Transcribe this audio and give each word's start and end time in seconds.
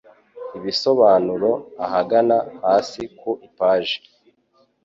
Ibisobanuro 0.57 1.51
ahagana 1.85 2.37
hasi 2.63 3.01
ku 3.19 3.31
ipaji 3.47 3.97